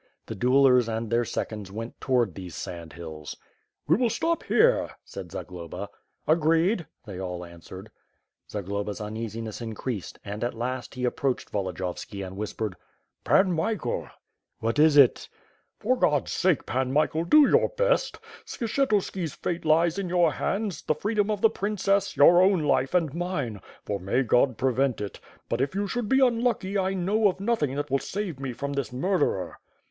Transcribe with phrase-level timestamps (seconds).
[0.25, 3.37] The duellers and their seconds went toward these sand hills.
[3.87, 5.89] "We will stop here," said Zagloba.
[6.27, 7.91] "Agreed," they all answered.
[8.49, 12.75] Zagloba^s uneasiness increased and, at last, he approached Volodiyovski and whispered.
[13.23, 14.09] "Pan Michael...."
[14.59, 15.29] "What is it?"
[15.79, 18.19] "For God's sake, Pan Michael, do your best!
[18.43, 23.13] Skshetuski's fate lies in your hands, the freedom of the princess, your own life and
[23.13, 27.39] mine; for, may God prevent it, but if you should be unlucky, I know of
[27.39, 29.59] nothing that will save me from this murderer."